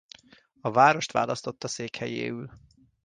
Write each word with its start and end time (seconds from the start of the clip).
A 0.61 0.71
várost 0.71 1.11
választotta 1.11 1.67
székhelyéül. 1.67 2.49